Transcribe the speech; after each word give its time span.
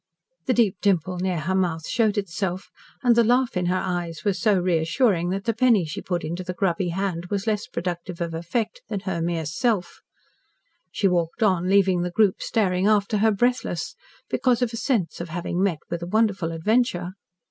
The 0.47 0.55
deep 0.55 0.77
dimple 0.81 1.19
near 1.19 1.39
her 1.41 1.53
mouth 1.53 1.87
showed 1.87 2.17
itself, 2.17 2.71
and 3.03 3.15
the 3.15 3.23
laugh 3.23 3.55
in 3.55 3.67
her 3.67 3.77
eyes 3.79 4.23
was 4.25 4.39
so 4.41 4.59
reassuring 4.59 5.29
that 5.29 5.43
the 5.43 5.53
penny 5.53 5.85
she 5.85 6.01
put 6.01 6.23
into 6.23 6.43
the 6.43 6.55
grubby 6.55 6.89
hand 6.89 7.27
was 7.29 7.45
less 7.45 7.67
productive 7.67 8.19
of 8.19 8.33
effect 8.33 8.81
than 8.89 9.01
her 9.01 9.21
mere 9.21 9.45
self. 9.45 10.01
She 10.91 11.07
walked 11.07 11.43
on, 11.43 11.69
leaving 11.69 12.01
the 12.01 12.09
group 12.09 12.41
staring 12.41 12.87
after 12.87 13.19
her 13.19 13.29
breathless, 13.29 13.95
because 14.27 14.63
of 14.63 14.73
a 14.73 14.75
sense 14.75 15.21
of 15.21 15.29
having 15.29 15.61
met 15.61 15.77
with 15.91 16.01
a 16.01 16.07
wonderful 16.07 16.51
adventure. 16.51 17.11